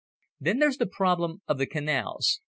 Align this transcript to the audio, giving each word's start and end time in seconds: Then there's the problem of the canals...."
Then 0.39 0.57
there's 0.57 0.77
the 0.79 0.87
problem 0.87 1.43
of 1.47 1.59
the 1.59 1.67
canals...." 1.67 2.39